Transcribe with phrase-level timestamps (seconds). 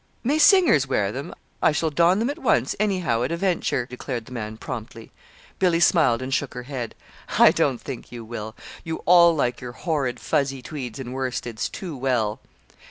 [0.23, 1.31] "May singers wear them?
[1.61, 5.11] I shall don them at once, anyhow, at a venture," declared the man, promptly.
[5.59, 6.95] Billy smiled and shook her head.
[7.37, 8.55] "I don't think you will.
[8.83, 12.39] You all like your horrid fuzzy tweeds and worsteds too well!"